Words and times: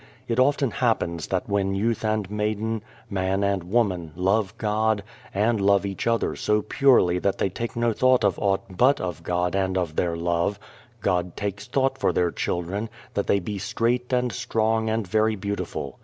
It 0.27 0.39
often 0.39 0.71
happens 0.71 1.27
that 1.27 1.47
when 1.47 1.75
youth 1.75 2.03
and 2.03 2.27
maiden, 2.31 2.81
man 3.07 3.43
and 3.43 3.63
woman, 3.65 4.13
love 4.15 4.57
God, 4.57 5.03
and 5.31 5.61
love 5.61 5.85
each 5.85 6.07
other 6.07 6.35
so 6.35 6.63
purely 6.63 7.19
that 7.19 7.37
they 7.37 7.49
take 7.49 7.75
no 7.75 7.93
thought 7.93 8.23
of 8.23 8.39
aught 8.39 8.63
but 8.75 8.99
of 8.99 9.21
God 9.21 9.55
and 9.55 9.77
of 9.77 9.95
their 9.95 10.17
love 10.17 10.57
God 11.01 11.35
takes 11.37 11.67
thought 11.67 11.99
for 11.99 12.11
their 12.13 12.31
children, 12.31 12.89
that 13.13 13.27
they 13.27 13.39
be 13.39 13.59
straight 13.59 14.11
and 14.11 14.31
strong 14.31 14.89
and 14.89 15.05
very 15.07 15.35
beautiful. 15.35 15.99